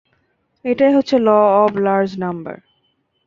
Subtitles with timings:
[0.65, 1.27] এটাই হচ্ছে law
[1.57, 2.55] of large number.